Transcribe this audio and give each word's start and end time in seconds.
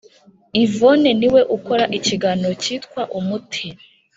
Yvonne 0.63 1.09
niwe 1.19 1.41
ukora 1.57 1.85
ikiganiro 1.97 2.53
cyitwa 2.63 3.01
umuti 3.19 3.67